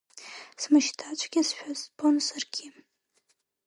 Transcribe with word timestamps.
Смышьҭацәгьазшәа 0.61 1.69
збон 1.79 2.15
саргьы. 2.25 2.67